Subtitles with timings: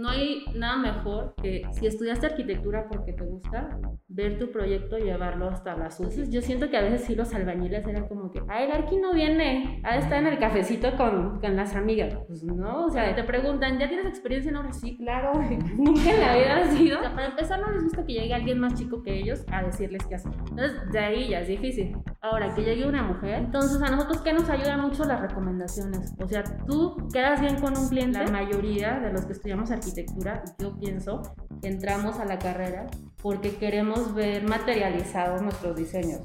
[0.00, 3.78] no hay nada mejor que si estudiaste arquitectura porque te gusta,
[4.08, 6.30] ver tu proyecto y llevarlo hasta las UCIs.
[6.30, 9.12] Yo siento que a veces sí los albañiles eran como que, ah, el arqui no
[9.12, 12.16] viene, ah, está en el cafecito con, con las amigas.
[12.26, 14.72] Pues no, o sea, te preguntan, ¿ya tienes experiencia en obra?
[14.72, 15.32] Sí, claro,
[15.76, 16.98] nunca en la vida ha sido.
[16.98, 19.62] O sea, para empezar, no les gusta que llegue alguien más chico que ellos a
[19.62, 20.32] decirles qué hacer.
[20.48, 21.96] Entonces, de ahí ya es difícil.
[22.22, 25.04] Ahora, que llegue una mujer, entonces a nosotros, ¿qué nos ayuda mucho?
[25.04, 26.12] Las recomendaciones.
[26.22, 30.44] O sea, tú quedas bien con un cliente, la mayoría de los que estudiamos arquitectura,
[30.58, 31.22] yo pienso
[31.62, 32.88] que entramos a la carrera
[33.22, 36.20] porque queremos ver materializados nuestros diseños.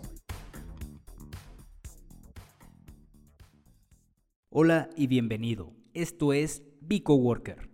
[4.50, 5.72] Hola y bienvenido.
[5.94, 7.70] Esto es Bico Worker.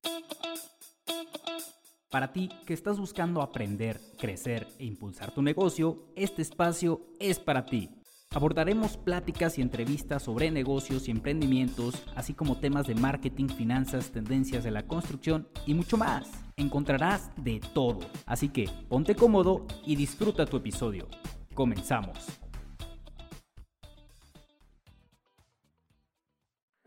[2.11, 7.65] Para ti que estás buscando aprender, crecer e impulsar tu negocio, este espacio es para
[7.65, 7.89] ti.
[8.33, 14.63] Abordaremos pláticas y entrevistas sobre negocios y emprendimientos, así como temas de marketing, finanzas, tendencias
[14.63, 16.31] de la construcción y mucho más.
[16.55, 21.09] Encontrarás de todo, así que ponte cómodo y disfruta tu episodio.
[21.53, 22.39] Comenzamos.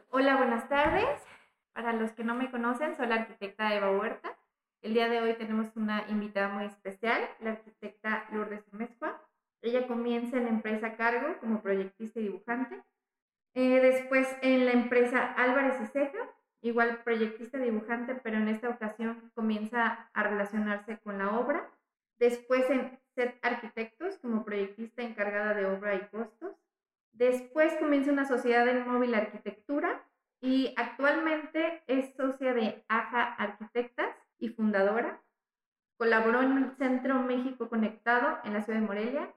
[0.08, 1.20] Hola, buenas tardes.
[1.74, 4.34] Para los que no me conocen, soy la arquitecta Eva Huerta.
[4.80, 9.20] El día de hoy tenemos una invitada muy especial, la arquitecta Lourdes Mezcua.
[9.64, 12.82] Ella comienza en la empresa Cargo como proyectista y dibujante.
[13.54, 16.18] Eh, después en la empresa Álvarez y Ceja,
[16.60, 21.66] igual proyectista dibujante, pero en esta ocasión comienza a relacionarse con la obra.
[22.18, 26.54] Después en Set Arquitectos como proyectista encargada de obra y costos.
[27.12, 30.04] Después comienza una sociedad en móvil arquitectura
[30.42, 35.22] y actualmente es socia de AJA Arquitectas y fundadora.
[35.96, 39.34] Colaboró en el Centro México Conectado en la ciudad de Morelia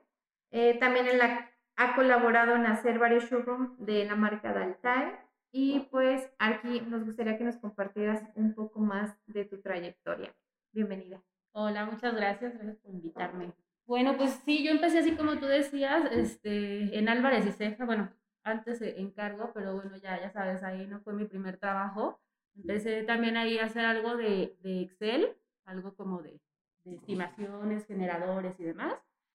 [0.52, 5.20] eh, también en la, ha colaborado en hacer varios showrooms de la marca Daltae.
[5.52, 10.36] Y pues aquí nos gustaría que nos compartieras un poco más de tu trayectoria.
[10.72, 11.22] Bienvenida.
[11.54, 13.54] Hola, muchas gracias, gracias por invitarme.
[13.86, 18.12] Bueno, pues sí, yo empecé así como tú decías, este, en Álvarez y Ceja, bueno,
[18.44, 22.20] antes en cargo, pero bueno, ya, ya sabes, ahí no fue mi primer trabajo.
[22.56, 26.42] Empecé también ahí a hacer algo de, de Excel, algo como de,
[26.84, 28.96] de estimaciones, generadores y demás.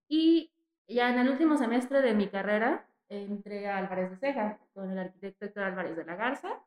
[0.08, 0.52] Y
[0.96, 4.98] ya en el último semestre de mi carrera entré a Álvarez de Ceja con el
[4.98, 6.62] arquitecto Héctor Álvarez de la Garza.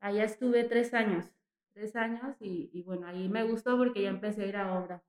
[0.00, 1.24] Allá estuve tres años,
[1.72, 5.02] tres años y, y, bueno, ahí me gustó porque ya empecé a ir a obra.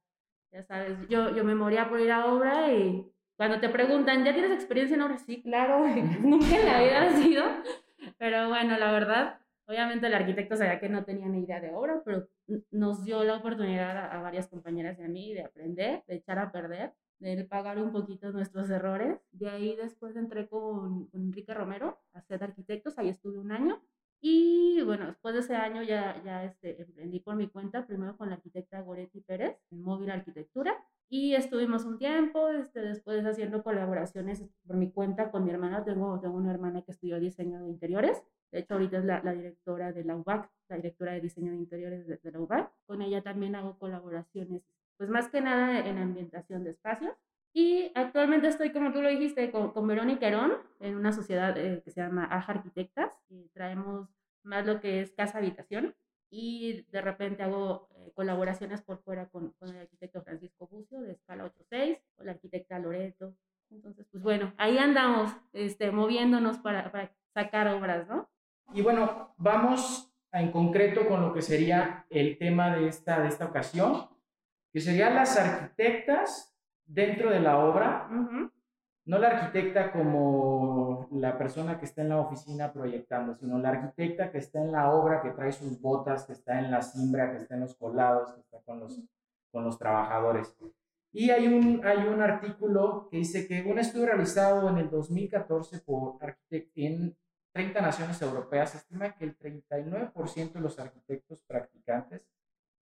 [0.52, 4.34] Ya sabes, yo, yo me moría por ir a obra y cuando te preguntan, ¿ya
[4.34, 5.18] tienes experiencia en obra?
[5.18, 5.86] Sí, claro,
[6.22, 7.44] nunca en la vida ha sido.
[8.18, 12.02] Pero bueno, la verdad, obviamente el arquitecto sabía que no tenía ni idea de obra,
[12.06, 12.30] pero
[12.72, 16.52] nos dio la oportunidad a, a varias compañeras a mí de aprender, de echar a
[16.52, 19.20] perder de pagar un poquito nuestros errores.
[19.31, 23.81] De ahí después entré con, con Enrique Romero a ser arquitectos, ahí estuve un año.
[24.22, 28.30] Y bueno, después de ese año ya, ya este, emprendí por mi cuenta, primero con
[28.30, 30.76] la arquitecta Goretti Pérez en Móvil Arquitectura.
[31.08, 35.84] Y estuvimos un tiempo, este, después haciendo colaboraciones por mi cuenta con mi hermana.
[35.84, 38.24] Tengo, tengo una hermana que estudió diseño de interiores.
[38.52, 41.58] De hecho, ahorita es la, la directora de la UBAC, la directora de diseño de
[41.58, 42.72] interiores de, de la UBAC.
[42.88, 44.64] Con ella también hago colaboraciones
[45.16, 47.14] más que nada en ambientación de espacios.
[47.53, 51.81] Y actualmente estoy, como tú lo dijiste, con, con Verónica Herón en una sociedad eh,
[51.86, 54.09] que se llama Aja Arquitectas y traemos
[54.44, 55.96] más lo que es casa habitación
[56.30, 61.14] y de repente hago eh, colaboraciones por fuera con, con, el arquitecto Francisco Bucio de
[61.14, 63.34] escala 86 o la arquitecta Loreto.
[63.70, 68.30] Entonces, pues bueno, ahí andamos este, moviéndonos para, para sacar obras, ¿no?
[68.74, 73.46] Y bueno, vamos en concreto con lo que sería el tema de esta, de esta
[73.46, 74.09] ocasión,
[74.75, 76.53] que serían las arquitectas
[76.86, 78.09] dentro de la obra,
[79.06, 84.34] no la arquitecta como la persona que está en la oficina proyectando, sino la arquitecta
[84.34, 87.38] que está en la obra, que trae sus botas, que está en la simbra, que
[87.38, 89.02] está en los colados, que está con los,
[89.50, 90.53] con los trabajadores.
[91.14, 95.80] Y hay un, hay un artículo que dice que un estudio realizado en el 2014
[95.85, 96.18] por
[96.50, 97.16] en
[97.53, 102.28] 30 naciones europeas estima que el 39% de los arquitectos practicantes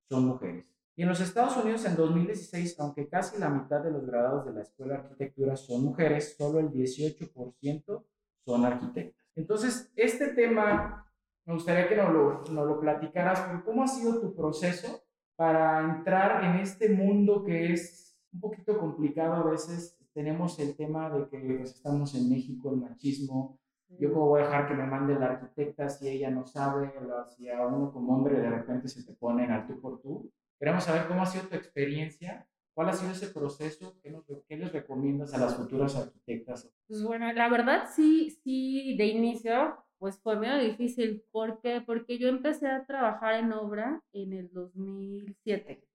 [0.10, 0.74] son mujeres.
[0.96, 4.54] Y en los Estados Unidos en 2016, aunque casi la mitad de los graduados de
[4.54, 8.04] la Escuela de Arquitectura son mujeres, solo el 18%
[8.46, 9.26] son arquitectas.
[9.36, 11.12] Entonces, este tema
[11.46, 15.04] me gustaría que nos lo, nos lo platicaras, ¿cómo ha sido tu proceso
[15.36, 19.98] para entrar en este mundo que es un poquito complicado a veces?
[20.14, 23.60] Tenemos el tema de que pues, estamos en México, el machismo,
[24.00, 26.94] yo cómo voy a dejar que me mande la arquitecta si ella no sabe,
[27.36, 30.32] si a uno como hombre de repente se te pone al tú por tú.
[30.64, 34.56] Queremos saber cómo ha sido tu experiencia, cuál ha sido ese proceso, qué, nos, qué
[34.56, 36.72] les recomiendas a las futuras arquitectas.
[36.88, 41.22] Pues bueno, la verdad sí, sí, de inicio, pues fue medio difícil.
[41.34, 41.82] ¿Por qué?
[41.86, 45.86] Porque yo empecé a trabajar en obra en el 2007.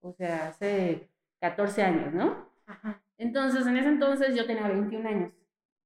[0.00, 1.08] O sea, hace
[1.38, 2.50] 14 años, ¿no?
[2.66, 3.00] Ajá.
[3.16, 5.32] Entonces, en ese entonces yo tenía 21 años.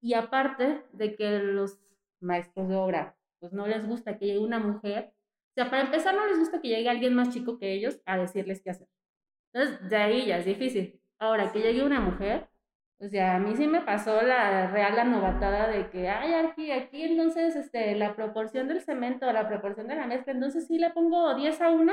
[0.00, 1.78] Y aparte de que los
[2.20, 5.12] maestros de obra, pues no les gusta que llegue una mujer,
[5.54, 8.16] o sea, para empezar no les gusta que llegue alguien más chico que ellos a
[8.18, 8.88] decirles qué hacer.
[9.52, 11.00] Entonces, de ahí ya es difícil.
[11.20, 12.48] Ahora, que llegue una mujer,
[12.98, 16.72] o sea, a mí sí me pasó la real la novatada de que, ay, aquí,
[16.72, 20.90] aquí, entonces, este, la proporción del cemento, la proporción de la mezcla, entonces sí le
[20.90, 21.92] pongo 10 a 1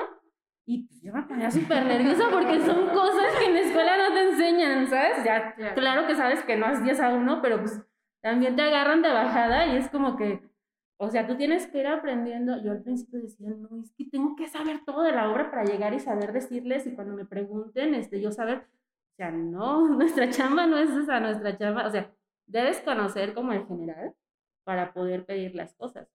[0.66, 4.14] y pues yo me ponía súper nerviosa porque son cosas que en la escuela no
[4.14, 5.24] te enseñan, ¿sabes?
[5.24, 7.80] Ya, claro que sabes que no es 10 a 1, pero pues
[8.22, 10.42] también te agarran de bajada y es como que,
[11.04, 12.62] o sea, tú tienes que ir aprendiendo.
[12.62, 15.64] Yo al principio decía, no, es que tengo que saber todo de la obra para
[15.64, 20.30] llegar y saber decirles y cuando me pregunten, este, yo saber, o sea, no, nuestra
[20.30, 22.14] chamba no es esa, nuestra chamba, o sea,
[22.46, 24.14] debes conocer como el general
[24.64, 26.08] para poder pedir las cosas.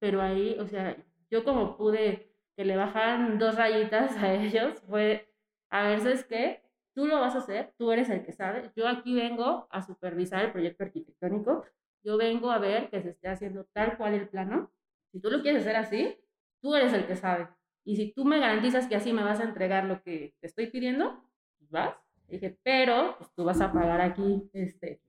[0.00, 0.96] Pero ahí, o sea,
[1.30, 5.32] yo como pude que le bajaran dos rayitas a ellos fue,
[5.70, 6.62] a ver, ¿sabes qué?
[6.96, 8.72] Tú lo vas a hacer, tú eres el que sabe.
[8.74, 11.64] Yo aquí vengo a supervisar el proyecto arquitectónico,
[12.02, 14.70] yo vengo a ver que se esté haciendo tal cual el plano.
[15.12, 16.16] Si tú lo quieres hacer así,
[16.60, 17.48] tú eres el que sabe.
[17.84, 20.66] Y si tú me garantizas que así me vas a entregar lo que te estoy
[20.68, 21.22] pidiendo,
[21.58, 21.96] pues vas.
[22.28, 25.00] dije, pero pues tú vas a pagar aquí, este...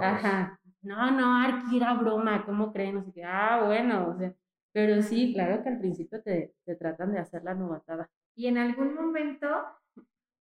[0.00, 0.58] Ajá.
[0.82, 2.96] No, no, Arqui era broma, ¿cómo creen?
[2.96, 3.24] No sé qué.
[3.24, 4.34] Ah, bueno, o sea,
[4.72, 8.10] pero sí, claro que al principio te, te tratan de hacer la novatada.
[8.34, 9.48] ¿Y en algún momento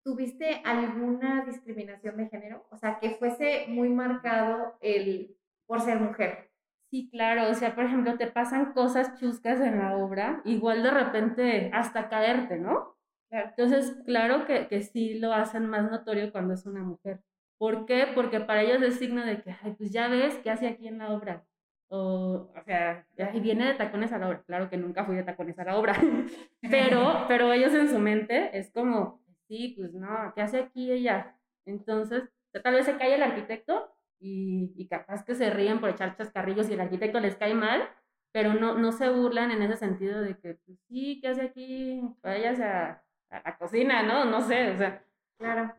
[0.03, 2.65] tuviste alguna discriminación de género?
[2.71, 5.35] O sea, que fuese muy marcado el
[5.67, 6.49] por ser mujer.
[6.89, 10.91] Sí, claro, o sea, por ejemplo, te pasan cosas chuscas en la obra, igual de
[10.91, 12.95] repente hasta caerte, ¿no?
[13.29, 17.19] Entonces, claro que, que sí lo hacen más notorio cuando es una mujer.
[17.57, 18.07] ¿Por qué?
[18.15, 20.99] Porque para ellos es signo de que, ay, pues ya ves qué hace aquí en
[20.99, 21.45] la obra.
[21.89, 24.43] O, o sea, y viene de tacones a la obra.
[24.43, 25.93] Claro que nunca fui de tacones a la obra,
[26.61, 31.37] pero, pero ellos en su mente es como, sí, pues no, ¿qué hace aquí ella?
[31.65, 32.23] Entonces,
[32.63, 36.69] tal vez se cae el arquitecto y, y capaz que se ríen por echar chascarrillos
[36.69, 37.89] y el arquitecto les cae mal,
[38.31, 42.01] pero no, no se burlan en ese sentido de que, pues sí, ¿qué hace aquí?
[42.21, 44.25] Vayas a, a la cocina, ¿no?
[44.25, 45.03] No sé, o sea.
[45.37, 45.73] Claro.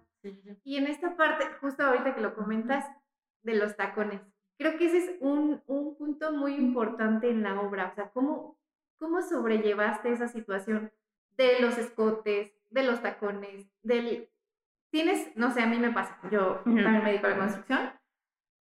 [0.65, 2.85] Y en esta parte, justo ahorita que lo comentas,
[3.43, 4.21] de los tacones,
[4.59, 8.59] creo que ese es un, un punto muy importante en la obra, o sea, ¿cómo,
[8.99, 10.93] cómo sobrellevaste esa situación
[11.37, 14.29] de los escotes, de los tacones, del...
[14.91, 17.91] Tienes, no sé, a mí me pasa, yo también me dedico a la construcción,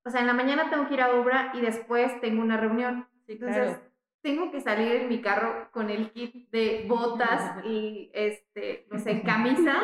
[0.06, 3.08] o sea, en la mañana tengo que ir a obra y después tengo una reunión.
[3.26, 3.76] Entonces,
[4.22, 9.22] tengo que salir en mi carro con el kit de botas y, este, no sé,
[9.26, 9.82] camisa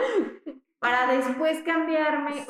[0.79, 2.47] para después cambiarme.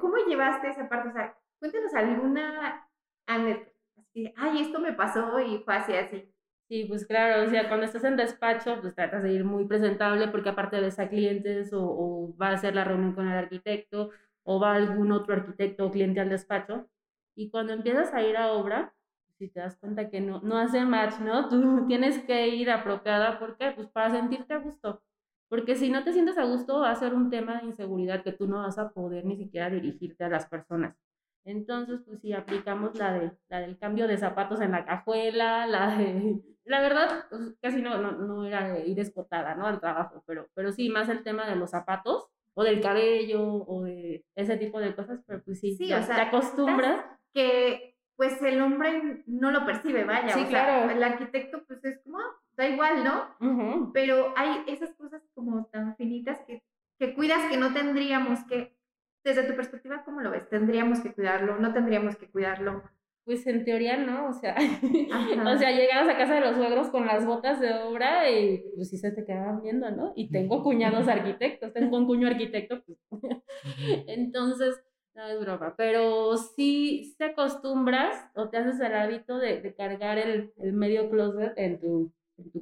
[0.00, 1.08] ¿cómo, llevaste esa parte?
[1.08, 2.88] O sea, cuéntanos alguna
[3.26, 6.32] Así, ay, esto me pasó y fue así, así.
[6.68, 10.28] Sí, pues claro, o sea, cuando estás en despacho, pues tratas de ir muy presentable
[10.28, 14.10] porque aparte ves a clientes o, o va a hacer la reunión con el arquitecto
[14.44, 16.88] o va algún otro arquitecto o cliente al despacho.
[17.36, 18.94] Y cuando empiezas a ir a obra,
[19.38, 21.48] si te das cuenta que no, no hace match, ¿no?
[21.48, 23.70] Tú tienes que ir apropiada, ¿por qué?
[23.70, 25.02] Pues para sentirte a gusto.
[25.48, 28.32] Porque si no te sientes a gusto, va a ser un tema de inseguridad que
[28.32, 30.96] tú no vas a poder ni siquiera dirigirte a las personas.
[31.44, 35.96] Entonces, pues sí, aplicamos la, de, la del cambio de zapatos en la cajuela, la
[35.96, 36.40] de...
[36.64, 39.66] La verdad, pues, casi no, no, no era ir escotada, ¿no?
[39.66, 43.84] Al trabajo, pero, pero sí, más el tema de los zapatos, o del cabello, o
[43.84, 47.04] de ese tipo de cosas, pero pues sí, sí o sea, te acostumbras.
[47.36, 50.30] Que pues el hombre no lo percibe, vaya.
[50.30, 50.90] Sí, claro.
[50.90, 53.92] el arquitecto pues es como, ah, da igual, ¿no?
[53.92, 56.62] Pero hay esas cosas como tan finitas que,
[56.98, 58.74] que cuidas que no tendríamos que
[59.22, 60.48] desde tu perspectiva, ¿cómo lo ves?
[60.48, 61.58] ¿Tendríamos que cuidarlo?
[61.58, 62.84] ¿No tendríamos que cuidarlo?
[63.24, 64.54] Pues en teoría no, o sea,
[65.54, 68.88] o sea, llegabas a casa de los suegros con las botas de obra y pues
[68.88, 70.12] sí se te quedaban viendo, ¿no?
[70.14, 72.98] Y tengo cuñados arquitectos, tengo un cuño arquitecto, pues.
[74.06, 74.80] Entonces,
[75.16, 80.52] no es broma, pero sí te acostumbras o te haces el hábito de, cargar el,
[80.58, 82.12] medio closet en tu,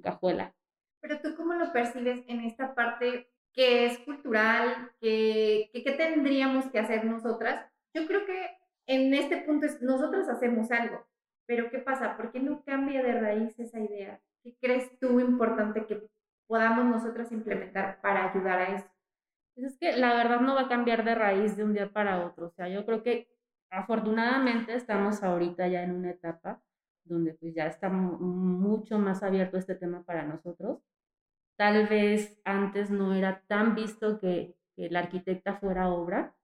[0.00, 0.54] cajuela.
[1.00, 6.78] Pero tú cómo lo percibes en esta parte que es cultural, que, que, tendríamos que
[6.78, 7.66] hacer nosotras.
[7.92, 8.56] Yo creo que
[8.86, 11.04] en este punto es, nosotros hacemos algo,
[11.46, 12.16] pero ¿qué pasa?
[12.16, 14.20] ¿Por qué no cambia de raíz esa idea?
[14.42, 16.02] ¿Qué crees tú importante que
[16.46, 18.93] podamos nosotras implementar para ayudar a eso?
[19.54, 22.24] Pues es que la verdad no va a cambiar de raíz de un día para
[22.26, 22.46] otro.
[22.48, 23.28] O sea, yo creo que
[23.70, 26.62] afortunadamente estamos ahorita ya en una etapa
[27.04, 30.78] donde pues ya está mucho más abierto este tema para nosotros
[31.56, 36.34] Tal vez antes no era tan visto que, que la arquitecta fuera obra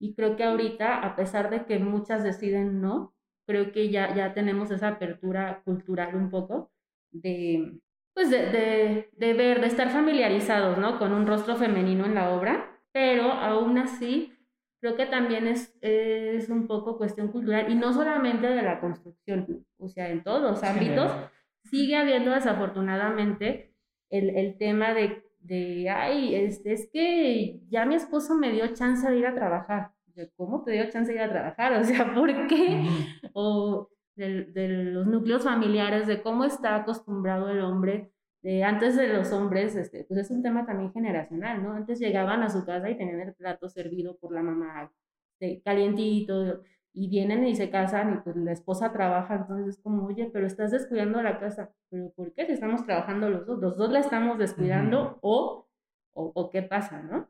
[0.00, 3.14] y creo que ahorita, a pesar de que muchas deciden no,
[3.46, 6.70] creo que ya, ya tenemos esa apertura cultural un poco
[7.10, 7.80] de,
[8.14, 10.98] pues de, de, ver, de estar familiarizados, ¿no?
[10.98, 14.32] Con un rostro femenino en la obra, pero aún así
[14.80, 19.66] creo que también es, es un poco cuestión cultural y no solamente de la construcción,
[19.78, 21.10] o sea, en todos los ámbitos
[21.64, 23.74] sigue habiendo desafortunadamente
[24.10, 29.10] el, el tema de, de ay, es, es que ya mi esposo me dio chance
[29.10, 29.90] de ir a trabajar.
[30.36, 31.72] ¿Cómo te dio chance de ir a trabajar?
[31.72, 32.86] O sea, ¿por qué?
[33.32, 38.12] O de, de, los núcleos familiares, de cómo está acostumbrado el hombre.
[38.42, 41.72] De antes de los hombres, este, pues es un tema también generacional, ¿no?
[41.72, 44.92] Antes llegaban a su casa y tenían el plato servido por la mamá,
[45.40, 46.60] de, calientito,
[46.94, 50.46] y vienen y se casan y pues la esposa trabaja, entonces es como, oye, pero
[50.46, 52.46] estás descuidando la casa, pero ¿por qué?
[52.46, 55.66] Si estamos trabajando los dos, los dos la estamos descuidando o,
[56.12, 57.28] o, o, qué pasa, ¿no?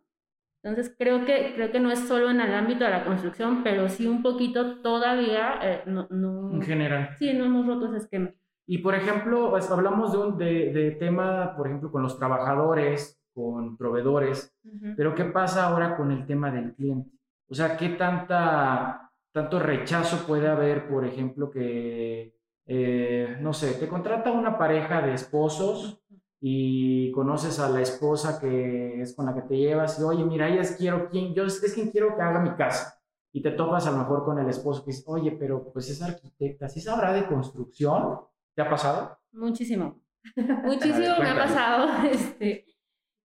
[0.65, 3.91] Entonces creo que, creo que no es solo en el ámbito de la construcción, pero
[3.91, 7.11] sí un poquito todavía, eh, no, no, En general.
[7.19, 8.33] Sí, no hemos roto ese esquema.
[8.67, 13.21] Y por ejemplo, pues, hablamos de un de, de, tema, por ejemplo, con los trabajadores,
[13.35, 14.95] con proveedores, uh -huh.
[14.97, 17.11] pero ¿qué pasa ahora con el tema del cliente?
[17.47, 22.35] O sea, ¿qué tanta, tanto rechazo puede haber, por ejemplo, que,
[22.67, 26.03] eh, no sé, te contrata una pareja de esposos
[26.47, 30.47] y conoces a la esposa que es con la que te llevas y, oye, mira,
[30.47, 33.01] ella es, quiero, quien, yo es quien quiero que haga mi casa.
[33.33, 36.03] Y te topas a lo mejor con el esposo que dice, oye, pero pues es
[36.03, 38.19] arquitecta, ¿sí sabrá de construcción?
[38.55, 39.17] ¿Te ha pasado?
[39.33, 40.03] Muchísimo.
[40.37, 41.89] Muchísimo me ha pasado.
[42.11, 42.67] Este,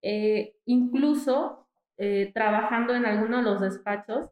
[0.02, 4.30] eh, incluso eh, trabajando en alguno de los despachos,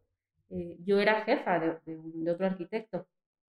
[0.49, 3.05] eh, yo era jefa de, de, de, otro arquitecto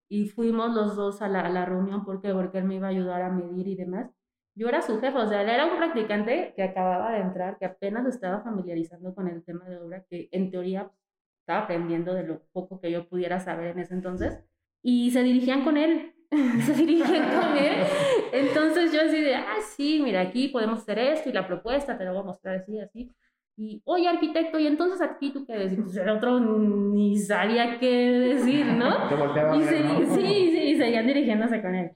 [0.09, 2.91] y fuimos los dos a la, a la reunión porque, porque él me iba a
[2.91, 4.18] ayudar a medir y demás.
[4.59, 7.65] Yo era su jefa, o sea, él era un practicante que acababa de entrar, que
[7.65, 10.91] apenas estaba familiarizando con el tema de obra, que en teoría
[11.39, 14.43] estaba aprendiendo de lo poco que yo pudiera saber en ese entonces,
[14.83, 16.13] y se dirigían con él,
[16.67, 17.85] se dirigían con él.
[18.33, 22.05] Entonces yo así de, ah, sí, mira, aquí podemos hacer esto y la propuesta, te
[22.05, 23.13] lo voy a mostrar así, así.
[23.57, 28.11] Y, oye, arquitecto, y entonces aquí tú qué decís, pues el otro ni sabía qué
[28.35, 29.07] decir, ¿no?
[29.57, 30.17] y se, ¿no?
[30.17, 31.93] Sí, sí, seguían dirigiéndose con él.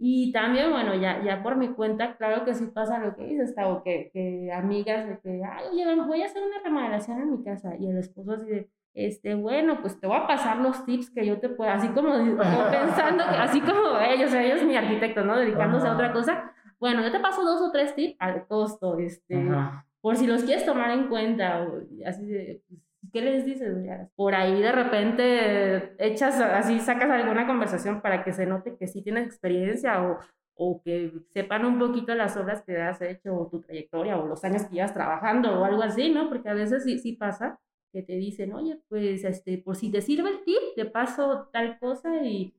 [0.00, 3.54] Y también, bueno, ya, ya por mi cuenta, claro que sí pasa lo que dices,
[3.64, 7.42] o que, que amigas de que, ay, oye, voy a hacer una remodelación en mi
[7.42, 7.76] casa.
[7.76, 11.26] Y el esposo así de, este, bueno, pues te voy a pasar los tips que
[11.26, 12.36] yo te pueda, así como, como
[12.70, 15.36] pensando, que, así como ellos, ellos mi arquitecto, ¿no?
[15.36, 15.94] Dedicándose Ajá.
[15.94, 16.52] a otra cosa.
[16.78, 19.84] Bueno, yo te paso dos o tres tips al costo, este, Ajá.
[20.00, 23.76] por si los quieres tomar en cuenta, o así de, pues, ¿qué les dices?
[24.16, 29.02] Por ahí de repente echas, así sacas alguna conversación para que se note que sí
[29.02, 30.18] tienes experiencia o,
[30.54, 34.44] o que sepan un poquito las obras que has hecho o tu trayectoria o los
[34.44, 36.28] años que llevas trabajando o algo así, ¿no?
[36.28, 37.60] Porque a veces sí, sí pasa
[37.92, 41.78] que te dicen, oye, pues, este, por si te sirve el tip, te paso tal
[41.78, 42.54] cosa y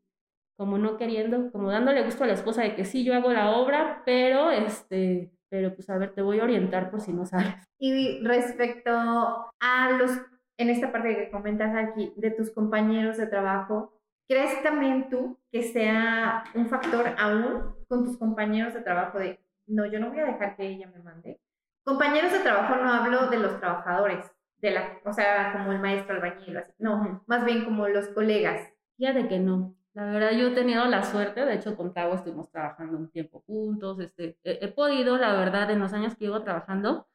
[0.57, 3.51] como no queriendo, como dándole gusto a la esposa de que sí, yo hago la
[3.51, 7.63] obra, pero, este, pero pues a ver, te voy a orientar por si no sabes.
[7.79, 10.11] Y respecto a los,
[10.59, 13.93] en esta parte que comentas aquí, de tus compañeros de trabajo,
[14.27, 19.85] ¿crees también tú que sea un factor aún con tus compañeros de trabajo de, no,
[19.85, 21.39] yo no voy a dejar que ella me mande?
[21.85, 26.15] Compañeros de trabajo no hablo de los trabajadores, de la, o sea, como el maestro
[26.15, 28.61] albañil, así, no, más bien como los colegas.
[28.97, 29.75] Fíjate que no.
[29.93, 33.43] La verdad, yo he tenido la suerte, de hecho, con Tavo estuvimos trabajando un tiempo
[33.47, 33.99] juntos.
[34.01, 37.07] Este, he, he, podido, la verdad, en los años que llevo trabajando,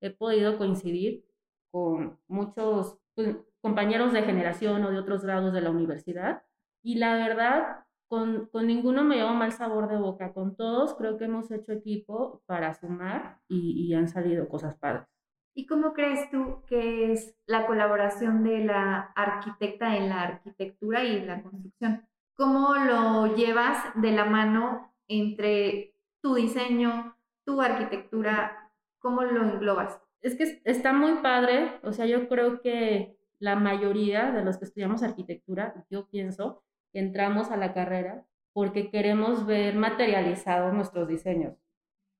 [0.00, 1.24] he podido coincidir
[1.72, 6.44] con muchos pues, compañeros de generación o de otros grados de la universidad.
[6.82, 10.32] Y la verdad, con, con ninguno me llevo mal sabor de boca.
[10.32, 15.08] Con todos creo que hemos hecho equipo para sumar y, y han salido cosas padres.
[15.54, 21.16] ¿Y cómo crees tú que es la colaboración de la arquitecta en la arquitectura y
[21.16, 22.06] en la construcción?
[22.34, 28.70] ¿Cómo lo llevas de la mano entre tu diseño, tu arquitectura?
[28.98, 30.01] ¿Cómo lo englobas?
[30.22, 34.66] Es que está muy padre, o sea, yo creo que la mayoría de los que
[34.66, 36.62] estudiamos arquitectura, yo pienso,
[36.92, 41.56] entramos a la carrera porque queremos ver materializados nuestros diseños.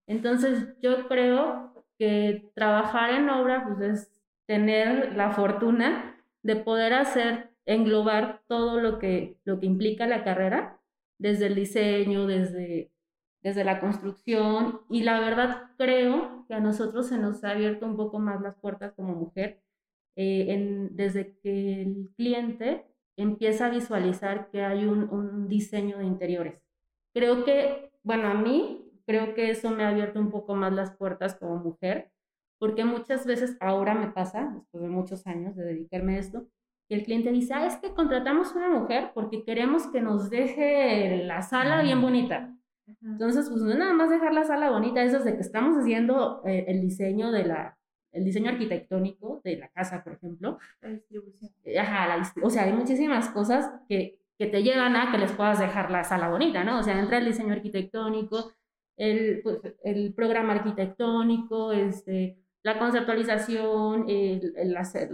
[0.07, 7.51] Entonces, yo creo que trabajar en obra pues, es tener la fortuna de poder hacer
[7.65, 10.81] englobar todo lo que, lo que implica la carrera,
[11.19, 12.92] desde el diseño, desde,
[13.43, 17.97] desde la construcción, y la verdad creo que a nosotros se nos ha abierto un
[17.97, 19.63] poco más las puertas como mujer,
[20.17, 26.05] eh, en, desde que el cliente empieza a visualizar que hay un, un diseño de
[26.05, 26.63] interiores.
[27.15, 30.97] Creo que, bueno, a mí creo que eso me ha abierto un poco más las
[30.97, 32.11] puertas como mujer,
[32.59, 36.47] porque muchas veces ahora me pasa, después de muchos años de dedicarme a esto,
[36.89, 41.43] el cliente dice, ah, es que contratamos una mujer porque queremos que nos deje la
[41.43, 42.55] sala bien bonita.
[43.03, 45.77] Entonces, pues no es nada más dejar la sala bonita, eso es de que estamos
[45.79, 47.79] haciendo eh, el diseño de la,
[48.13, 50.59] el diseño arquitectónico de la casa, por ejemplo.
[50.81, 51.51] La distribución.
[51.65, 55.19] Eh, Ajá, la dist- o sea, hay muchísimas cosas que, que te llevan a que
[55.19, 56.79] les puedas dejar la sala bonita, ¿no?
[56.81, 58.53] O sea, entra el diseño arquitectónico,
[58.97, 65.11] el, pues, el programa arquitectónico, este, la conceptualización, el, el hacer,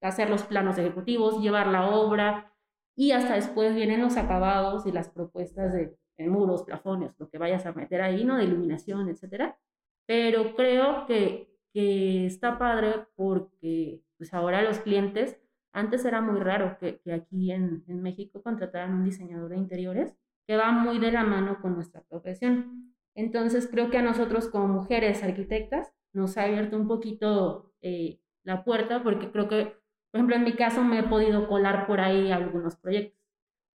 [0.00, 2.52] hacer los planos ejecutivos, llevar la obra
[2.96, 7.38] y hasta después vienen los acabados y las propuestas de, de muros, plafones, lo que
[7.38, 8.36] vayas a meter ahí, ¿no?
[8.36, 9.58] De iluminación, etcétera.
[10.06, 15.38] Pero creo que, que está padre porque pues ahora los clientes,
[15.72, 20.14] antes era muy raro que, que aquí en, en México contrataran un diseñador de interiores
[20.46, 22.94] que va muy de la mano con nuestra profesión.
[23.14, 28.64] Entonces creo que a nosotros como mujeres arquitectas nos ha abierto un poquito eh, la
[28.64, 29.64] puerta porque creo que,
[30.10, 33.20] por ejemplo, en mi caso me he podido colar por ahí algunos proyectos.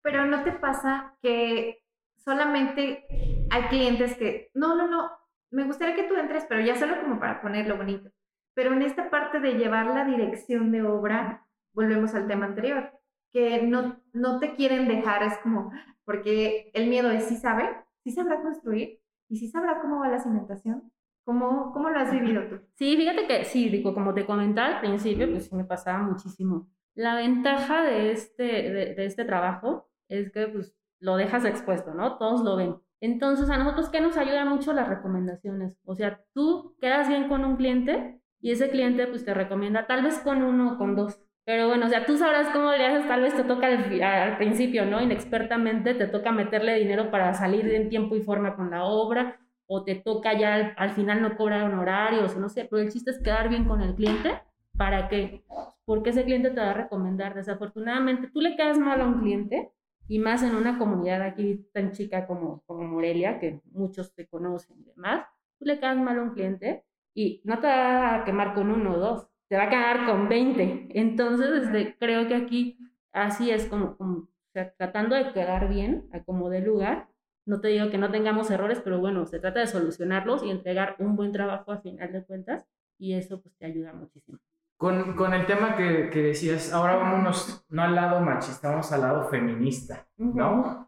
[0.02, 1.82] Pero ¿no te pasa que
[2.24, 3.04] solamente
[3.50, 5.10] hay clientes que, no, no, no,
[5.50, 8.10] me gustaría que tú entres, pero ya solo como para ponerlo bonito.
[8.54, 12.92] Pero en esta parte de llevar la dirección de obra, volvemos al tema anterior,
[13.32, 15.72] que no, no te quieren dejar, es como,
[16.04, 17.68] porque el miedo es, ¿sí sabe?
[18.02, 19.00] ¿Sí sabrá construir?
[19.28, 20.92] ¿Y sí sabrá cómo va la cimentación?
[21.24, 22.60] ¿Cómo, cómo lo has vivido tú?
[22.74, 26.68] Sí, fíjate que sí, digo, como te comentaba al principio, pues sí me pasaba muchísimo.
[26.94, 32.18] La ventaja de este, de, de este trabajo es que pues lo dejas expuesto, ¿no?
[32.18, 32.76] Todos lo ven.
[33.00, 34.72] Entonces, a nosotros, ¿qué nos ayuda mucho?
[34.72, 35.78] Las recomendaciones.
[35.84, 40.02] O sea, tú quedas bien con un cliente y ese cliente pues te recomienda tal
[40.02, 41.20] vez con uno o con dos.
[41.44, 44.84] Pero bueno, o sea, tú sabrás cómo le haces, tal vez te toca al, principio,
[44.84, 45.00] ¿no?
[45.00, 49.82] Inexpertamente te toca meterle dinero para salir en tiempo y forma con la obra o
[49.82, 53.10] te toca ya al, al final no cobrar honorarios o no sé, pero el chiste
[53.10, 54.40] es quedar bien con el cliente
[54.76, 55.44] para que,
[55.84, 57.34] porque ese cliente te va a recomendar.
[57.34, 59.70] Desafortunadamente, tú le quedas mal a un cliente
[60.10, 64.80] y más en una comunidad aquí tan chica como, como Morelia, que muchos te conocen
[64.80, 65.24] y demás,
[65.56, 68.94] tú le quedas mal a un cliente y no te va a quemar con uno
[68.94, 70.88] o dos, te va a quedar con 20.
[70.98, 72.76] Entonces, este, creo que aquí
[73.12, 77.08] así es como, como o sea, tratando de quedar bien a como de lugar.
[77.46, 80.96] No te digo que no tengamos errores, pero bueno, se trata de solucionarlos y entregar
[80.98, 82.66] un buen trabajo a final de cuentas
[82.98, 84.40] y eso pues te ayuda muchísimo.
[84.80, 89.02] Con, con el tema que, que decías, ahora vámonos no al lado machista, vamos al
[89.02, 90.86] lado feminista, ¿no?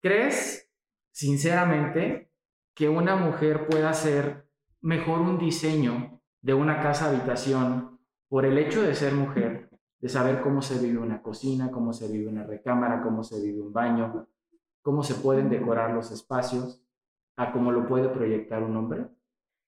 [0.00, 0.72] ¿Crees,
[1.12, 2.32] sinceramente,
[2.74, 4.48] que una mujer pueda hacer
[4.80, 9.68] mejor un diseño de una casa habitación por el hecho de ser mujer,
[9.98, 13.60] de saber cómo se vive una cocina, cómo se vive una recámara, cómo se vive
[13.60, 14.28] un baño,
[14.80, 16.82] cómo se pueden decorar los espacios,
[17.36, 19.08] a cómo lo puede proyectar un hombre?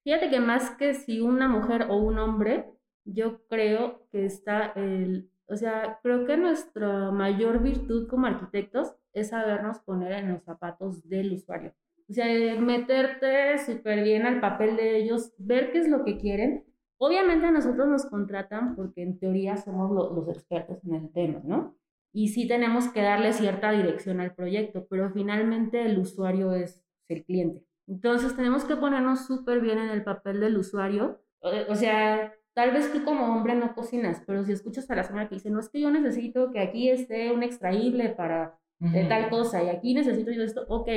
[0.04, 2.77] Fíjate que más que si una mujer o un hombre,
[3.12, 9.30] yo creo que está el, o sea, creo que nuestra mayor virtud como arquitectos es
[9.30, 11.72] sabernos poner en los zapatos del usuario.
[12.08, 12.26] O sea,
[12.60, 16.64] meterte súper bien al papel de ellos, ver qué es lo que quieren.
[16.98, 21.40] Obviamente a nosotros nos contratan porque en teoría somos lo, los expertos en el tema,
[21.44, 21.76] ¿no?
[22.12, 27.24] Y sí tenemos que darle cierta dirección al proyecto, pero finalmente el usuario es el
[27.24, 27.64] cliente.
[27.86, 31.20] Entonces tenemos que ponernos súper bien en el papel del usuario.
[31.40, 35.04] O, o sea, Tal vez tú como hombre no cocinas, pero si escuchas a la
[35.04, 39.04] señora que dice, no es que yo necesito que aquí esté un extraíble para de
[39.04, 40.88] tal cosa y aquí necesito yo esto, ok.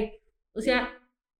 [0.55, 0.89] O sea,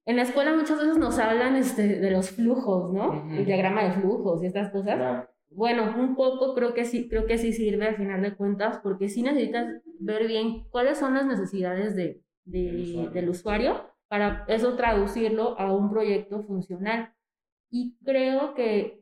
[0.06, 3.10] en la escuela muchas veces nos hablan este, de los flujos, ¿no?
[3.10, 3.32] Ujú.
[3.36, 4.96] El diagrama de flujos y estas cosas.
[4.98, 5.28] Claro.
[5.50, 9.10] Bueno, un poco creo que sí, creo que sí sirve al final de cuentas, porque
[9.10, 13.10] sí necesitas ver bien cuáles son las necesidades de, de- usuario.
[13.12, 17.12] del usuario para eso traducirlo a un proyecto funcional.
[17.72, 19.01] Y creo que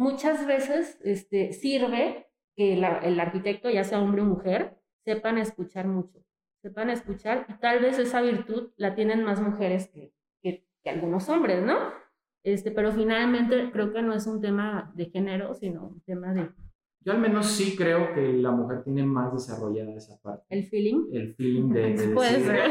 [0.00, 5.86] muchas veces este, sirve que la- el arquitecto, ya sea hombre o mujer, sepan escuchar
[5.86, 6.18] mucho,
[6.62, 11.28] sepan escuchar y tal vez esa virtud la tienen más mujeres que, que, que algunos
[11.28, 11.76] hombres, ¿no?
[12.42, 16.48] Este, pero finalmente creo que no es un tema de género, sino un tema de
[17.04, 20.44] Yo al menos sí creo que la mujer tiene más desarrollada esa parte.
[20.48, 21.08] el feeling.
[21.12, 22.70] El feeling de, de Puede decir, ser.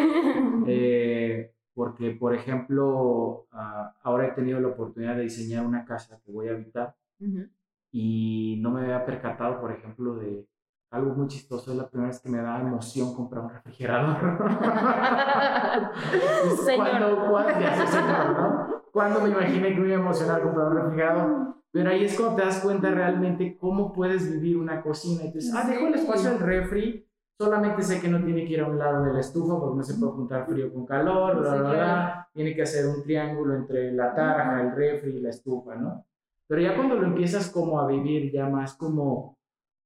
[0.67, 6.31] eh, porque, por ejemplo, ah, ahora he tenido la oportunidad de diseñar una casa que
[6.31, 7.49] voy a habitar Ujú.
[7.91, 10.47] y no me había percatado, por ejemplo, de
[10.91, 11.71] algo muy chistoso.
[11.71, 14.17] Es la primera vez que me da emoción comprar un refrigerador.
[16.75, 18.83] Cuando, cuando, ya señor, ¿no?
[18.91, 21.55] Cuando me imaginé que me iba a emocionar comprar un refrigerador.
[21.71, 25.25] Pero ahí es cuando te das cuenta realmente cómo puedes vivir una cocina.
[25.25, 27.05] Y dices, ah, dejo el espacio del refri.
[27.37, 29.83] Solamente sé que no tiene que ir a un lado de la estufa porque no
[29.83, 32.29] se puede juntar frío con calor, bla, bla, bla.
[32.33, 36.05] Tiene que hacer un triángulo entre la tarja, el refri y la estufa, ¿no?
[36.49, 39.37] Pero ya cuando lo empiezas como a vivir ya más como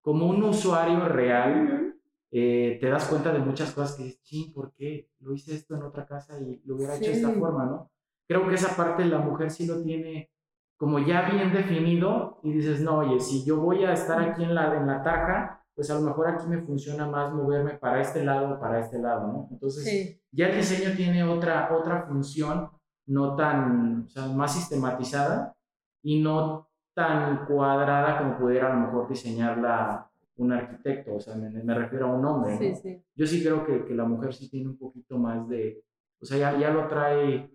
[0.02, 1.96] como un usuario real,
[2.30, 5.76] eh, te das cuenta de muchas cosas que dices, ching, ¿por qué lo hice esto
[5.76, 7.90] en otra casa y lo hubiera hecho de esta forma, no?
[8.28, 10.30] Creo que esa parte la mujer sí lo tiene
[10.78, 14.54] como ya bien definido y dices, no, oye, si yo voy a estar aquí en
[14.54, 18.26] la, en la taja, pues a lo mejor aquí me funciona más moverme para este
[18.26, 19.48] lado o para este lado, ¿no?
[19.52, 22.70] Entonces, ya el diseño tiene otra, otra función
[23.06, 25.56] no tan, o sea, más sistematizada
[26.04, 31.74] y no tan cuadrada como pudiera a lo mejor diseñarla un arquitecto, o sea, me,
[31.74, 32.58] refiero a un hombre.
[32.58, 33.04] Sí, sí.
[33.16, 35.84] Yo sí creo que, que, la mujer sí tiene un poquito más de,
[36.22, 37.52] o sea, ya, ya lo trae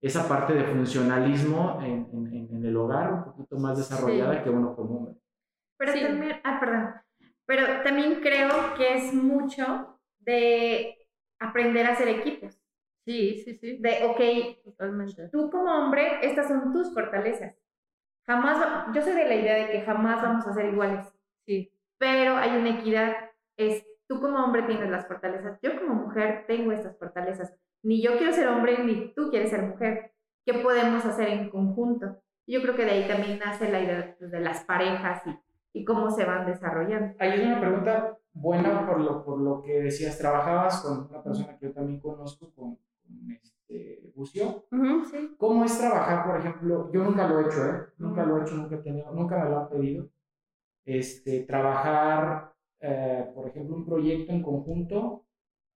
[0.00, 4.74] esa parte de funcionalismo en, en, en el hogar un poquito más desarrollada que uno
[4.74, 5.14] como hombre.
[5.78, 6.94] Pero también, ah, perdón,
[7.46, 10.96] pero también creo que es mucho de
[11.38, 12.58] aprender a hacer equipos.
[13.04, 13.78] Sí, sí, sí.
[13.78, 15.28] De, ok, Totalmente.
[15.28, 17.54] tú como hombre, estas son tus fortalezas.
[18.26, 21.06] Jamás, yo soy de la idea de que jamás vamos a ser iguales.
[21.46, 21.70] Sí.
[21.98, 23.12] Pero hay una equidad.
[23.56, 27.54] Es, tú como hombre tienes las fortalezas, yo como mujer tengo estas fortalezas.
[27.82, 30.12] Ni yo quiero ser hombre, ni tú quieres ser mujer.
[30.46, 32.22] ¿Qué podemos hacer en conjunto?
[32.46, 36.10] Yo creo que de ahí también nace la idea de las parejas y, y cómo
[36.10, 37.14] se van desarrollando.
[37.18, 40.18] Hay una pregunta buena por lo, por lo que decías.
[40.18, 42.78] Trabajabas con una persona que yo también conozco, con
[43.30, 43.53] este,
[44.14, 44.66] Bucio.
[45.38, 46.90] ¿Cómo es trabajar, por ejemplo?
[46.92, 47.86] Yo nunca lo he hecho, ¿eh?
[47.98, 50.08] Nunca lo he hecho, nunca, he tenido, nunca me lo han pedido.
[50.84, 55.26] Este, trabajar, eh, por ejemplo, un proyecto en conjunto,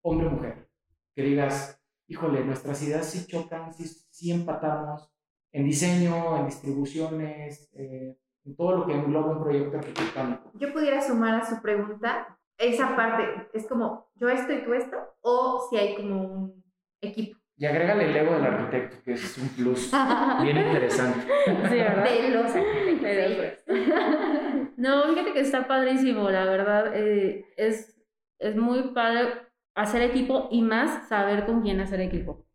[0.02, 0.68] hombre-mujer.
[1.14, 5.10] Que digas, híjole, nuestras ideas sí chocan, sí, sí empatamos
[5.52, 10.50] en diseño, en distribuciones, eh, en todo lo que engloba un proyecto arquitectónico.
[10.54, 14.96] Yo pudiera sumar a su pregunta esa parte, es como yo esto y tú esto,
[15.20, 16.64] o si hay como un
[17.00, 17.35] equipo.
[17.58, 19.90] Y agrégale el ego del arquitecto, que es un plus
[20.42, 21.26] bien interesante.
[21.46, 22.04] Sí, ¿verdad?
[22.04, 23.64] De los arquitectos.
[24.76, 26.92] No, fíjate que está padrísimo, la verdad.
[26.94, 27.96] Eh, es,
[28.38, 32.46] es muy padre hacer equipo y más saber con quién hacer equipo.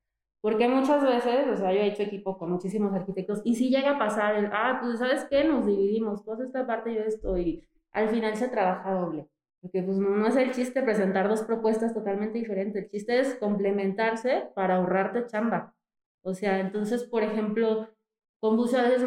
[0.41, 3.91] Porque muchas veces, o sea, yo he hecho equipo con muchísimos arquitectos y si llega
[3.91, 5.43] a pasar el, ah, pues, ¿sabes qué?
[5.43, 7.67] Nos dividimos, tú esta parte, yo estoy.
[7.91, 9.27] Al final se trabaja doble.
[9.61, 14.49] Porque pues no, es el chiste presentar dos propuestas totalmente diferentes, el chiste es complementarse
[14.55, 15.75] para ahorrarte chamba.
[16.23, 17.87] O sea, entonces, por ejemplo,
[18.41, 19.03] con Bucio a veces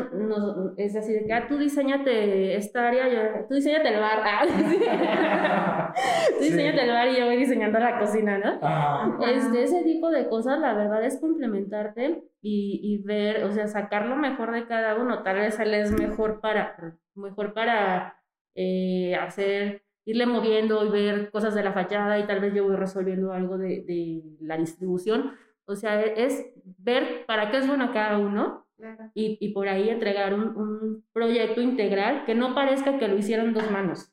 [0.77, 5.93] es así de que, ah, tú diseñate esta área, yo, tú diseñate el bar, ah,
[6.39, 9.21] tú diseñate el bar y yo voy diseñando la cocina, ¿no?
[9.27, 13.67] Es de ese tipo de cosas, la verdad es complementarte y, y ver, o sea,
[13.67, 15.25] sacar lo mejor de cada uno.
[15.25, 18.23] Tal vez él es mejor para, mejor para
[18.55, 22.77] eh, hacer irle moviendo y ver cosas de la fachada y tal vez yo voy
[22.77, 25.33] resolviendo algo de, de la distribución.
[25.67, 28.67] O sea, es ver para qué es bueno cada uno
[29.15, 33.55] y, y, por ahí entregar un, un, proyecto integral que no parezca que lo hicieron
[33.55, 34.13] dos manos,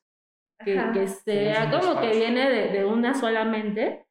[0.64, 4.06] que, que sea como que viene de, de, una solamente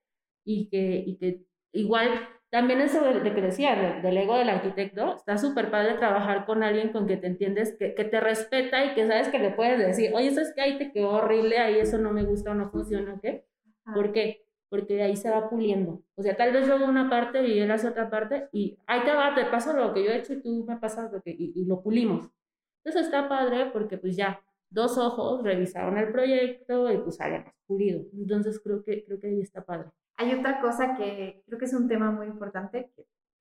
[0.45, 2.11] y que, y que igual
[2.51, 6.91] también eso de, que decía, del ego del arquitecto, está súper padre trabajar con alguien
[6.91, 10.13] con que te entiendes, que, que, te respeta y que sabes que le puedes decir,
[10.15, 12.71] oye, eso es que ahí te quedó horrible, ahí eso no me gusta o no
[12.71, 13.45] funciona, ¿qué?
[13.95, 14.45] ¿Por qué?
[14.69, 16.03] Porque de ahí se va puliendo.
[16.17, 19.01] O sea, tal vez yo hago una parte y él hace otra parte y ahí
[19.05, 21.31] te va, te paso lo que yo he hecho y tú me pasas lo que,
[21.31, 22.29] y, y lo pulimos.
[22.83, 27.55] Entonces está padre porque pues ya, dos ojos revisaron el proyecto y pues sale más
[27.67, 28.03] pulido.
[28.13, 29.91] Entonces creo que, creo que ahí está padre.
[30.21, 32.93] Hay otra cosa que creo que es un tema muy importante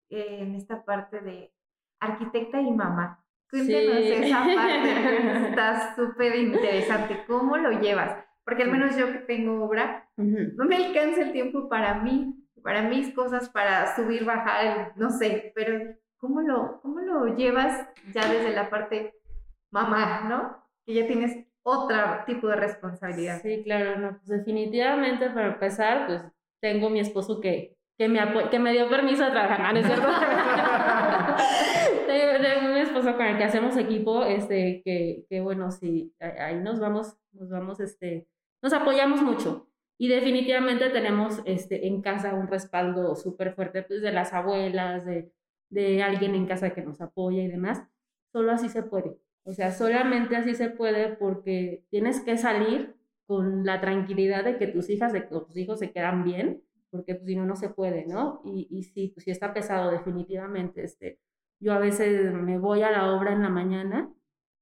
[0.09, 1.53] eh, en esta parte de
[1.99, 3.21] arquitecta y mamá.
[3.49, 7.25] Cuéntanos esa parte, está súper interesante.
[7.27, 8.23] ¿Cómo lo llevas?
[8.45, 12.83] Porque al menos yo que tengo obra, no me alcanza el tiempo para mí, para
[12.83, 18.55] mis cosas, para subir, bajar, no sé, pero ¿cómo lo, cómo lo llevas ya desde
[18.55, 19.15] la parte
[19.69, 20.63] mamá, ¿no?
[20.85, 23.41] Que ya tienes otro tipo de responsabilidad.
[23.41, 28.19] Sí, claro, no, pues definitivamente para empezar, pues tengo mi esposo que, que, me,
[28.49, 30.07] que me dio permiso de trabajar, ¿no es cierto?
[32.07, 36.79] tengo, mi esposo con el que hacemos equipo, este, que, que bueno, sí, ahí nos
[36.79, 38.27] vamos, nos vamos, este,
[38.61, 39.67] nos apoyamos mucho.
[39.97, 45.31] Y definitivamente tenemos este, en casa un respaldo súper fuerte pues, de las abuelas, de,
[45.69, 47.83] de alguien en casa que nos apoya y demás.
[48.31, 49.17] Solo así se puede.
[49.43, 52.95] O sea, solamente así se puede porque tienes que salir
[53.29, 57.13] con la tranquilidad de que tus hijas, de que tus hijos se quedan bien, porque
[57.13, 58.41] pues, si no, no se puede, ¿no?
[58.43, 60.83] Y, y sí, pues sí está pesado definitivamente.
[60.83, 61.19] Este,
[61.59, 64.11] yo a veces me voy a la obra en la mañana.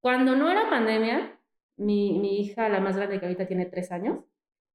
[0.02, 1.40] Cuando no era pandemia,
[1.78, 4.20] mi, mi hija, la más grande que ahorita tiene tres años,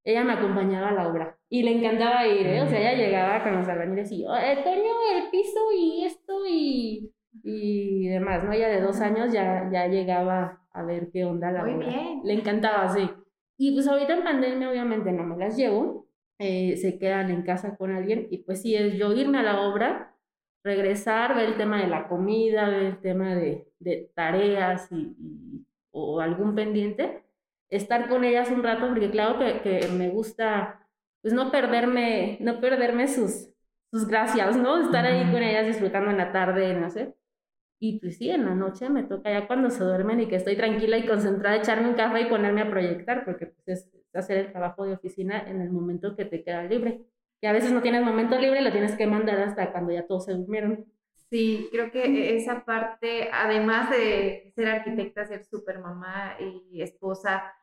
[0.03, 2.63] ella me acompañaba a la obra y le encantaba ir, ¿eh?
[2.63, 7.13] O sea, ella llegaba con los albañiles y, oh, Toño, el piso y esto y,
[7.43, 8.53] y demás, ¿no?
[8.53, 11.87] Ella de dos años ya, ya llegaba a ver qué onda la Muy obra.
[11.89, 12.21] Bien.
[12.23, 13.07] Le encantaba, sí.
[13.63, 17.77] Y pues ahorita en pandemia obviamente no me las llevo, eh, se quedan en casa
[17.77, 20.17] con alguien y pues sí es yo irme a la obra,
[20.65, 25.15] regresar, ver el tema de la comida, ver el tema de, de tareas y,
[25.91, 27.23] o algún pendiente,
[27.69, 30.85] estar con ellas un rato porque claro que, que me gusta
[31.21, 33.47] pues no perderme, no perderme sus,
[33.91, 34.81] sus gracias, ¿no?
[34.81, 37.15] Estar ahí con ellas disfrutando en la tarde, no sé.
[37.85, 40.55] Y pues sí, en la noche me toca ya cuando se duermen y que estoy
[40.55, 44.51] tranquila y concentrada, echarme un café y ponerme a proyectar, porque pues es hacer el
[44.53, 47.01] trabajo de oficina en el momento que te queda libre.
[47.41, 50.23] Que a veces no tienes momento libre, lo tienes que mandar hasta cuando ya todos
[50.23, 50.85] se durmieron.
[51.29, 57.53] Sí, creo que esa parte, además de ser arquitecta, ser super mamá y esposa,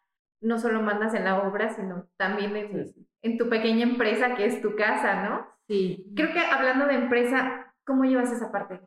[0.42, 4.61] no solo mandas en la obra, sino también en, en tu pequeña empresa que es
[4.61, 5.46] tu casa, ¿no?
[5.66, 6.12] Sí.
[6.14, 8.80] Creo que hablando de empresa, ¿cómo llevas esa parte?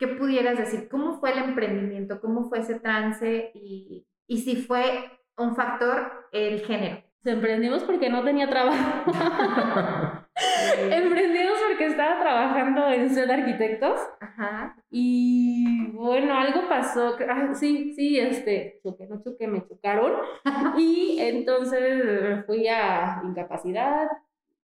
[0.00, 0.88] ¿Qué pudieras decir?
[0.88, 2.20] ¿Cómo fue el emprendimiento?
[2.20, 3.52] ¿Cómo fue ese trance?
[3.54, 5.04] Y, y si fue
[5.36, 7.02] un factor el género.
[7.22, 9.12] Emprendimos porque no tenía trabajo.
[10.90, 14.00] Emprendimos porque estaba trabajando en ser arquitectos.
[14.20, 14.76] Ajá.
[14.90, 17.16] Y bueno, algo pasó.
[17.28, 20.12] Ah, sí, sí, este, choqué, no choqué, me chocaron.
[20.78, 24.08] y entonces fui a incapacidad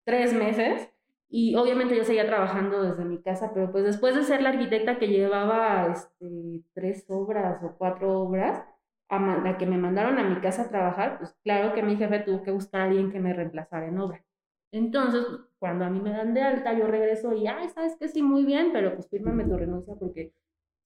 [0.04, 0.90] tres meses.
[1.28, 4.98] Y obviamente yo seguía trabajando desde mi casa, pero pues después de ser la arquitecta
[4.98, 8.64] que llevaba este, tres obras o cuatro obras,
[9.08, 12.20] a la que me mandaron a mi casa a trabajar, pues claro que mi jefe
[12.20, 14.24] tuvo que buscar a alguien que me reemplazara en obra.
[14.72, 15.24] Entonces,
[15.58, 18.44] cuando a mí me dan de alta, yo regreso y, ay, sabes que sí, muy
[18.44, 20.32] bien, pero pues fírmame tu renuncia porque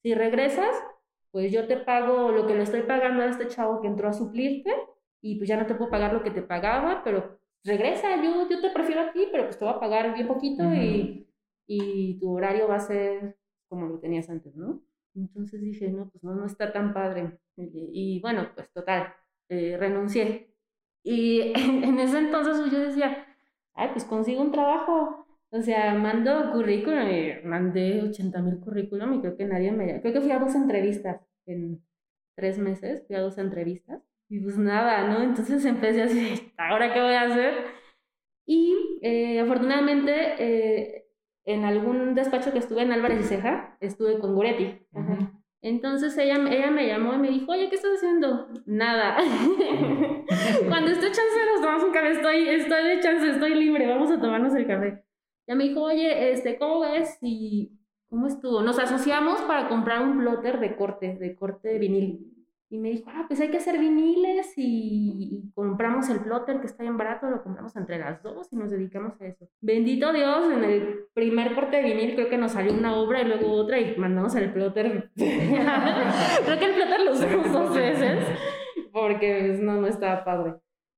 [0.03, 0.77] si regresas,
[1.31, 4.13] pues yo te pago lo que le estoy pagando a este chavo que entró a
[4.13, 4.75] suplirte
[5.23, 8.61] y pues ya no te puedo pagar lo que te pagaba, pero regresa, yo, yo
[8.61, 11.29] te prefiero aquí, pero pues te voy a pagar bien poquito y,
[11.67, 13.37] y tu horario va a ser
[13.69, 14.83] como lo tenías antes, ¿no?
[15.15, 17.39] Entonces dije, no, pues no, no está tan padre.
[17.57, 19.15] Y, bueno, pues total,
[19.49, 20.55] eh, renuncié.
[21.03, 23.27] Y en, ese entonces pues, yo decía,
[23.75, 25.27] ay, pues consigo un trabajo.
[25.51, 30.01] O sea, mando currículum y mandé 80 mil currículum y creo que nadie me...
[30.01, 31.83] Creo que fui a dos entrevistas en
[32.37, 35.23] tres meses, fui a dos entrevistas y pues nada, ¿no?
[35.23, 37.55] Entonces empecé así, ¿ahora qué voy a hacer?
[38.47, 41.07] Y eh, afortunadamente eh,
[41.45, 44.87] en algún despacho que estuve en Álvarez y Ceja, estuve con Goretti.
[45.61, 48.49] Entonces ella, ella me llamó y me dijo, oye, ¿qué estás haciendo?
[48.65, 49.17] Nada.
[50.69, 54.21] Cuando esté chance nos tomamos un café, estoy, estoy de chance, estoy libre, vamos a
[54.21, 55.03] tomarnos el café.
[55.49, 57.19] Ya me dijo, oye, este, ¿cómo ves?
[57.23, 57.73] Y,
[58.09, 58.63] ¿cómo estuvo?
[58.63, 62.38] Nos asociamos para comprar un plotter de corte, de corte de vinil.
[62.71, 66.83] Y me dijo, ah, pues hay que hacer viniles y, compramos el plotter que está
[66.83, 69.49] bien barato, lo compramos entre las dos y nos dedicamos a eso.
[69.63, 73.25] Bendito Dios, en el primer corte de vinil creo que nos salió una obra y
[73.25, 75.11] luego otra y mandamos el plotter.
[75.17, 78.25] creo que el plotter lo usamos dos veces
[78.93, 80.55] porque pues, no, no estaba padre.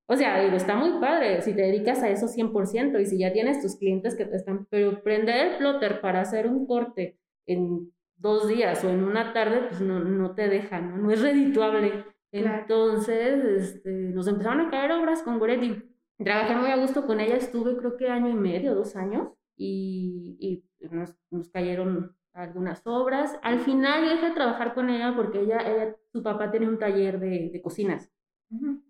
[0.07, 3.31] O sea, digo, está muy padre si te dedicas a eso 100% y si ya
[3.31, 7.91] tienes tus clientes que te están, pero prender el plotter para hacer un corte en
[8.21, 10.97] dos días o en una tarde, pues no, no te dejan, ¿no?
[10.97, 12.05] no es redituable.
[12.31, 15.83] Entonces, este, nos empezaron a caer obras con Goretti.
[16.17, 20.37] Trabajé muy a gusto con ella, estuve creo que año y medio, dos años, y,
[20.39, 23.37] y nos, nos, cayeron algunas obras.
[23.41, 27.19] Al final dejé de trabajar con ella porque ella, ella su papá tenía un taller
[27.19, 28.11] de, de cocinas.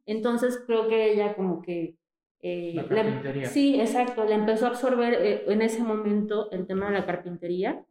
[0.05, 1.97] Entonces creo que ella como que...
[2.43, 6.93] Eh, la sí, exacto, le empezó a absorber eh, en ese momento el tema de
[6.93, 7.85] la carpintería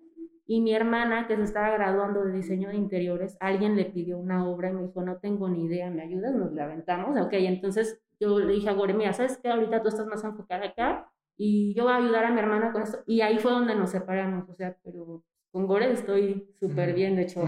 [0.51, 4.49] y mi hermana, que se estaba graduando de diseño de interiores, alguien le pidió una
[4.49, 6.35] obra y me dijo, no tengo ni idea, ¿me ayudas?
[6.35, 7.17] Nos la aventamos.
[7.21, 9.49] Ok, entonces yo le dije a Gore, mira, ¿sabes qué?
[9.49, 12.83] Ahorita tú estás más enfocada acá y yo voy a ayudar a mi hermana con
[12.83, 12.99] esto.
[13.07, 17.23] Y ahí fue donde nos separamos, o sea, pero con Gore estoy súper bien, de
[17.23, 17.45] hecho,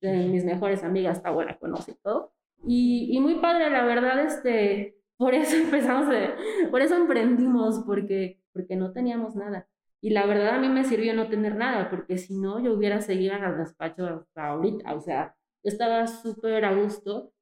[0.00, 2.32] de mis mejores amigas, está buena, conoce todo.
[2.66, 6.30] Y, y muy padre, la verdad, este, por eso empezamos, de,
[6.72, 9.68] por eso emprendimos, porque, porque no teníamos nada.
[10.02, 13.00] Y la verdad a mí me sirvió no tener nada, porque si no, yo hubiera
[13.00, 14.94] seguido en el despacho hasta ahorita.
[14.94, 17.32] O sea, yo estaba súper a gusto.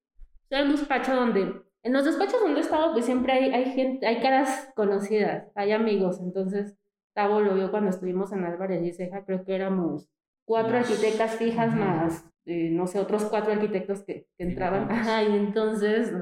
[0.50, 4.06] Sea, un despacho donde, en los despachos donde he estado, pues siempre hay, hay gente,
[4.06, 6.20] hay caras conocidas, hay amigos.
[6.20, 6.76] Entonces,
[7.14, 10.10] Tavo lo vio cuando estuvimos en Álvarez y Ceja, creo que éramos
[10.44, 14.82] cuatro arquitectas fijas más, eh, no sé, otros cuatro arquitectos que, que entraban.
[14.90, 16.12] Ajá, y entonces,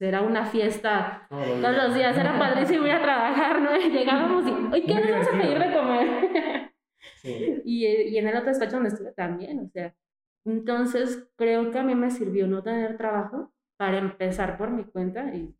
[0.00, 3.76] era una fiesta todos los días, era padrísimo ir a trabajar, ¿no?
[3.78, 6.74] Llegábamos y, hoy ¿qué nos vamos a pedir de comer?
[7.64, 9.94] Y, y en el otro despacho donde estuve también, o sea,
[10.44, 15.34] entonces creo que a mí me sirvió no tener trabajo para empezar por mi cuenta
[15.34, 15.54] y,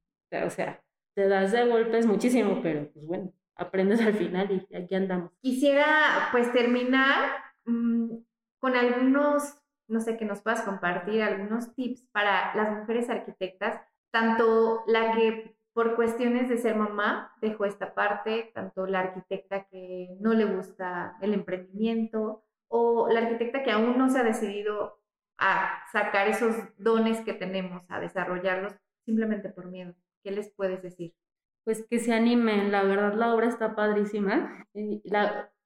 [0.45, 0.83] o sea,
[1.15, 5.33] te das de golpes muchísimo, pero pues bueno, aprendes al final y aquí andamos.
[5.41, 7.31] Quisiera pues terminar
[7.65, 8.17] mmm,
[8.59, 13.81] con algunos, no sé, que nos puedas compartir algunos tips para las mujeres arquitectas
[14.15, 20.17] tanto la que por cuestiones de ser mamá dejó esta parte, tanto la arquitecta que
[20.21, 25.01] no le gusta el emprendimiento o la arquitecta que aún no se ha decidido
[25.37, 29.95] a sacar esos dones que tenemos, a desarrollarlos simplemente por miedo.
[30.23, 31.13] ¿Qué les puedes decir?
[31.65, 34.65] Pues que se animen, la verdad la obra está padrísima.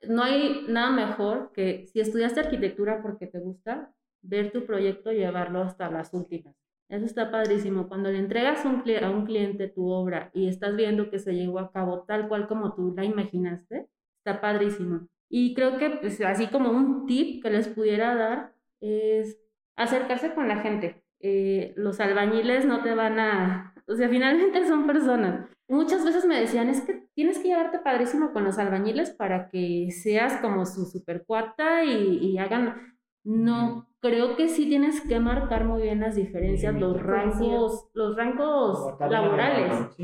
[0.08, 5.18] No hay nada mejor que si estudiaste arquitectura porque te gusta, ver tu proyecto y
[5.18, 6.56] llevarlo hasta las últimas.
[6.88, 7.88] Eso está padrísimo.
[7.88, 11.58] Cuando le entregas un, a un cliente tu obra y estás viendo que se llevó
[11.58, 15.06] a cabo tal cual como tú la imaginaste, está padrísimo.
[15.28, 19.38] Y creo que pues, así como un tip que les pudiera dar es
[19.76, 21.02] acercarse con la gente.
[21.20, 25.46] Eh, los albañiles no te van a, o sea, finalmente son personas.
[25.68, 29.90] Muchas veces me decían, es que tienes que llevarte padrísimo con los albañiles para que
[29.90, 32.96] seas como su super cuata y, y hagan...
[33.24, 38.98] No, creo que sí tienes que marcar muy bien las diferencias, los rangos, los rangos
[39.00, 39.96] laborales.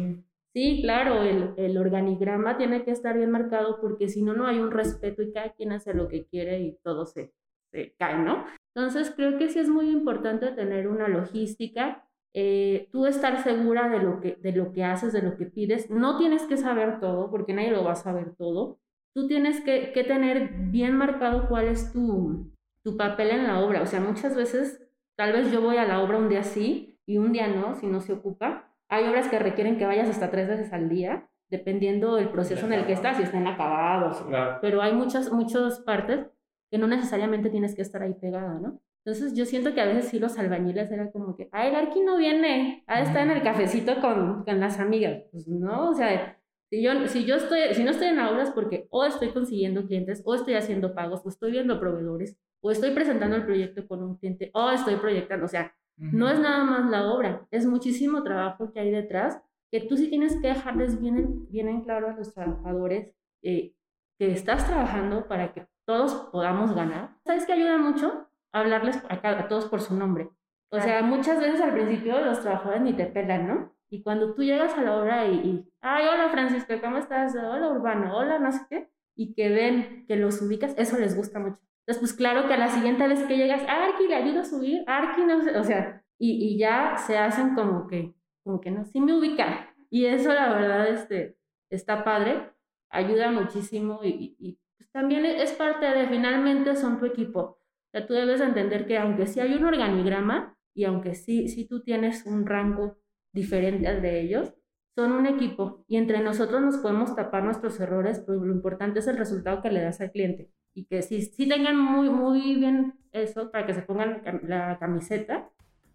[0.53, 4.61] Sí, claro, el, el, organigrama tiene que estar bien marcado porque si no, no hay
[4.61, 7.33] un respeto y cada quien hace lo que quiere y todo se,
[7.73, 8.45] se cae, ¿no?
[8.73, 13.99] Entonces, creo que sí es muy importante tener una logística, eh, tú estar segura de
[14.01, 15.91] lo, que, de lo que haces, de lo que pides.
[15.91, 18.79] No tienes que saber todo, porque nadie lo va a saber todo.
[19.13, 22.54] Tú tienes que, que tener bien marcado cuál es tu,
[22.85, 23.83] tu papel en la obra.
[23.83, 27.19] O sea, muchas veces, tal vez yo voy a la obra un día sí y
[27.19, 28.71] un día no, si no se ocupa.
[28.89, 32.75] Hay obras que requieren que vayas hasta tres veces al día, dependiendo del proceso en
[32.75, 34.25] el que estás, si están acabados.
[34.61, 36.27] Pero hay muchas, muchas partes
[36.71, 38.81] que no necesariamente tienes que estar ahí pegada, ¿no?
[39.05, 42.01] Entonces yo siento que a veces sí los albañiles eran como que, ay, el arqui
[42.01, 45.25] no viene, ha de estar en el cafecito con, con las amigas.
[45.31, 46.39] Pues no, o sea,
[46.71, 50.23] si yo, si yo estoy, si no estoy en obras porque o estoy consiguiendo clientes,
[50.25, 54.17] o estoy haciendo pagos, o estoy viendo proveedores, o estoy presentando el proyecto con un
[54.17, 58.73] cliente, o estoy proyectando, o sea, no es nada más la obra, es muchísimo trabajo
[58.73, 59.39] que hay detrás,
[59.71, 63.75] que tú sí tienes que dejarles bien, bien en claro a los trabajadores eh,
[64.19, 67.11] que estás trabajando para que todos podamos ganar.
[67.27, 68.29] ¿Sabes qué ayuda mucho?
[68.51, 70.31] Hablarles a, a todos por su nombre.
[70.71, 73.75] O sea, muchas veces al principio los trabajadores ni te pelan, ¿no?
[73.91, 77.37] Y cuando tú llegas a la obra y, y, ay, hola Francisco, ¿cómo estás?
[77.37, 81.39] Hola Urbano, hola no sé qué, y que ven que los ubicas, eso les gusta
[81.39, 81.61] mucho.
[81.87, 84.85] Entonces, pues claro que a la siguiente vez que llegas, Arki, le ayudo a subir,
[84.87, 88.87] Arki, no sé, o sea, y, y, ya se hacen como que, como que no,
[88.87, 89.75] sí me ubica.
[89.91, 91.37] Y eso la verdad este,
[91.69, 92.51] está padre,
[92.89, 97.41] ayuda muchísimo y, y pues también es parte de, finalmente son tu equipo.
[97.41, 97.59] O
[97.93, 101.83] sea, tú debes entender que aunque sí hay un organigrama y aunque sí, sí tú
[101.83, 102.97] tienes un rango
[103.35, 104.55] diferente al de ellos,
[104.95, 109.07] son un equipo y entre nosotros nos podemos tapar nuestros errores, pero lo importante es
[109.07, 112.95] el resultado que le das al cliente y que sí, sí tengan muy, muy bien
[113.13, 115.49] eso para que se pongan la camiseta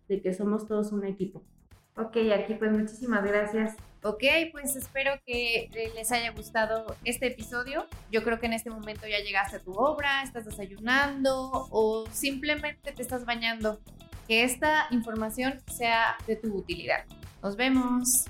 [0.08, 1.44] de que somos todos un equipo.
[1.96, 3.76] Ok, aquí pues muchísimas gracias.
[4.04, 7.86] Ok, pues espero que les haya gustado este episodio.
[8.10, 12.94] Yo creo que en este momento ya llegaste a tu obra, estás desayunando o simplemente
[12.94, 13.82] te estás bañando.
[14.28, 17.04] Que esta información sea de tu utilidad.
[17.44, 18.28] Nos vemos.